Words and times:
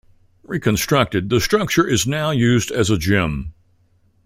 Reconstructed, 0.41 1.29
the 1.29 1.39
structure 1.39 1.85
is 1.85 2.07
now 2.07 2.31
used 2.31 2.71
as 2.71 2.89
a 2.89 2.97
gym. 2.97 3.53